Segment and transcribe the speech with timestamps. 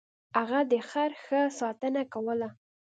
[0.37, 2.49] هغه د خر ښه ساتنه کوله.